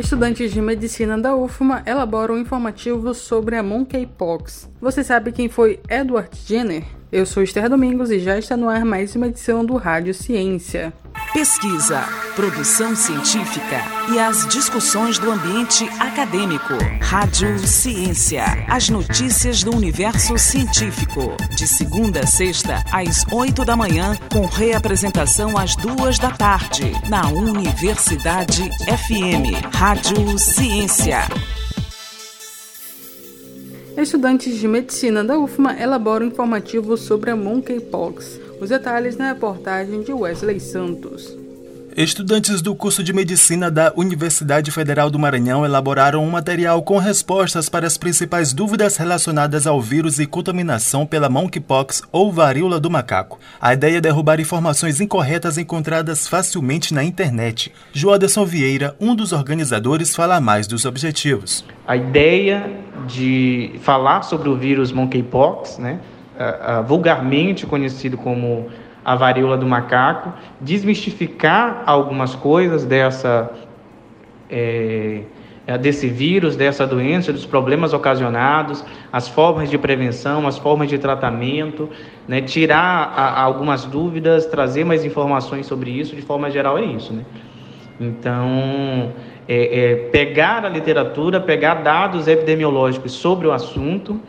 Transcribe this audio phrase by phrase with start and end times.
[0.00, 4.66] Estudantes de medicina da UFMA elaboram um informativo sobre a monkeypox.
[4.80, 6.84] Você sabe quem foi Edward Jenner?
[7.12, 10.90] Eu sou Esther Domingos e já está no ar mais uma edição do Rádio Ciência.
[11.32, 12.02] Pesquisa,
[12.34, 13.76] produção científica
[14.12, 16.74] e as discussões do ambiente acadêmico.
[17.00, 18.42] Rádio Ciência.
[18.68, 21.36] As notícias do universo científico.
[21.54, 26.92] De segunda a sexta, às oito da manhã, com reapresentação às duas da tarde.
[27.08, 29.72] Na Universidade FM.
[29.72, 31.20] Rádio Ciência.
[33.96, 38.49] Estudantes de medicina da UFMA elaboram informativo sobre a monkeypox.
[38.60, 41.34] Os detalhes na reportagem de Wesley Santos.
[41.96, 47.70] Estudantes do curso de medicina da Universidade Federal do Maranhão elaboraram um material com respostas
[47.70, 53.40] para as principais dúvidas relacionadas ao vírus e contaminação pela monkeypox ou varíola do macaco.
[53.58, 57.72] A ideia é derrubar informações incorretas encontradas facilmente na internet.
[57.92, 61.64] Joaderson Vieira, um dos organizadores, fala mais dos objetivos.
[61.86, 62.70] A ideia
[63.08, 65.98] de falar sobre o vírus monkeypox, né?
[66.40, 68.68] Uh, vulgarmente conhecido como
[69.04, 73.50] a varíola do macaco, desmistificar algumas coisas dessa
[74.50, 75.22] é,
[75.80, 81.88] desse vírus, dessa doença, dos problemas ocasionados, as formas de prevenção, as formas de tratamento,
[82.26, 87.12] né, tirar a, algumas dúvidas, trazer mais informações sobre isso, de forma geral é isso,
[87.12, 87.24] né?
[88.00, 89.12] Então,
[89.46, 94.20] é, é pegar a literatura, pegar dados epidemiológicos sobre o assunto,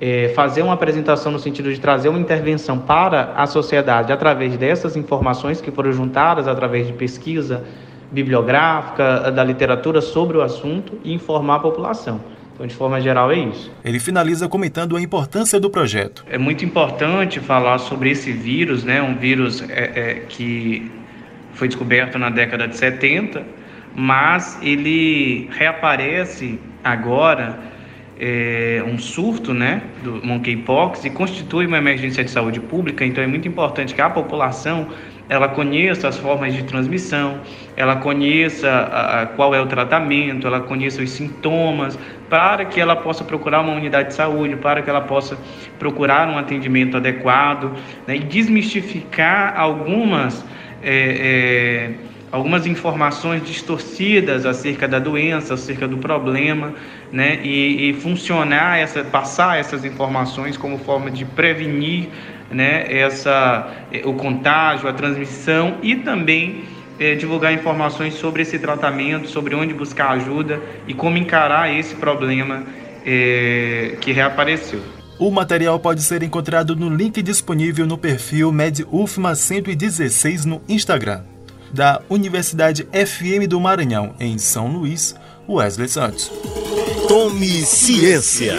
[0.00, 4.96] é, fazer uma apresentação no sentido de trazer uma intervenção para a sociedade através dessas
[4.96, 7.64] informações que foram juntadas através de pesquisa
[8.10, 12.20] bibliográfica, da literatura sobre o assunto e informar a população.
[12.54, 13.70] Então, de forma geral, é isso.
[13.84, 16.24] Ele finaliza comentando a importância do projeto.
[16.28, 19.00] É muito importante falar sobre esse vírus, né?
[19.00, 20.90] um vírus é, é, que
[21.52, 23.44] foi descoberto na década de 70,
[23.94, 27.58] mas ele reaparece agora
[28.18, 33.26] é, um surto né, do monkeypox e constitui uma emergência de saúde pública, então é
[33.26, 34.88] muito importante que a população
[35.28, 37.40] ela conheça as formas de transmissão,
[37.76, 41.98] ela conheça a, a, qual é o tratamento, ela conheça os sintomas,
[42.30, 45.38] para que ela possa procurar uma unidade de saúde, para que ela possa
[45.78, 47.74] procurar um atendimento adequado
[48.06, 50.44] né, e desmistificar algumas.
[50.82, 56.74] É, é, algumas informações distorcidas acerca da doença, acerca do problema,
[57.12, 57.40] né?
[57.42, 62.08] E, e, funcionar essa, passar essas informações como forma de prevenir,
[62.50, 62.84] né?
[62.92, 63.68] Essa,
[64.04, 66.64] o contágio, a transmissão e também
[66.98, 72.64] é, divulgar informações sobre esse tratamento, sobre onde buscar ajuda e como encarar esse problema
[73.06, 74.80] é, que reapareceu.
[75.18, 81.37] O material pode ser encontrado no link disponível no perfil MedUFMA 116 no Instagram
[81.72, 85.14] da Universidade FM do Maranhão, em São Luís,
[85.48, 86.30] Wesley Santos.
[87.08, 88.54] Tome ciência.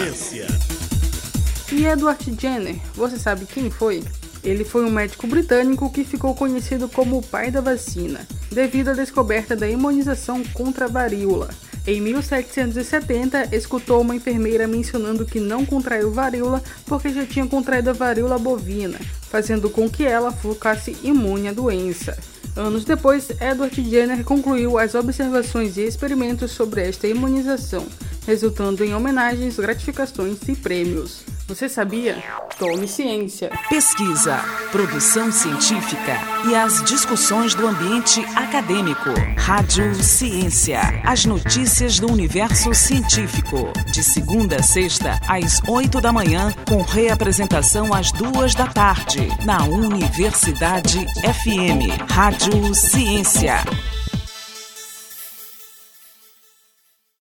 [1.72, 4.02] E Edward Jenner, você sabe quem foi?
[4.42, 8.92] Ele foi um médico britânico que ficou conhecido como o pai da vacina, devido à
[8.94, 11.50] descoberta da imunização contra a varíola.
[11.86, 17.94] Em 1770, escutou uma enfermeira mencionando que não contraiu varíola porque já tinha contraído a
[17.94, 18.98] varíola bovina,
[19.30, 22.18] fazendo com que ela ficasse imune à doença.
[22.60, 27.86] Anos depois, Edward Jenner concluiu as observações e experimentos sobre esta imunização,
[28.26, 31.22] resultando em homenagens, gratificações e prêmios.
[31.50, 32.22] Você sabia?
[32.60, 33.50] Tome ciência.
[33.68, 34.36] Pesquisa,
[34.70, 36.16] produção científica
[36.48, 39.10] e as discussões do ambiente acadêmico.
[39.36, 40.78] Rádio Ciência.
[41.04, 43.72] As notícias do universo científico.
[43.90, 49.26] De segunda a sexta, às oito da manhã, com reapresentação às duas da tarde.
[49.44, 52.12] Na Universidade FM.
[52.12, 53.56] Rádio Ciência.